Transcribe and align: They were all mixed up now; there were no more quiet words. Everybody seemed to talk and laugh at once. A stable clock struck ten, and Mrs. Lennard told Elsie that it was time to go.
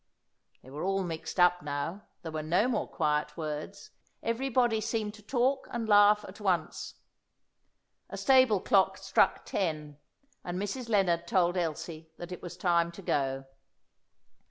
They 0.63 0.71
were 0.71 0.83
all 0.83 1.03
mixed 1.03 1.39
up 1.39 1.61
now; 1.61 2.07
there 2.23 2.31
were 2.31 2.41
no 2.41 2.67
more 2.67 2.87
quiet 2.87 3.37
words. 3.37 3.91
Everybody 4.23 4.81
seemed 4.81 5.13
to 5.13 5.21
talk 5.21 5.67
and 5.69 5.87
laugh 5.87 6.25
at 6.27 6.39
once. 6.41 6.95
A 8.09 8.17
stable 8.17 8.61
clock 8.61 8.97
struck 8.97 9.45
ten, 9.45 9.99
and 10.43 10.59
Mrs. 10.59 10.89
Lennard 10.89 11.27
told 11.27 11.55
Elsie 11.55 12.09
that 12.17 12.31
it 12.31 12.41
was 12.41 12.57
time 12.57 12.91
to 12.93 13.03
go. 13.03 13.45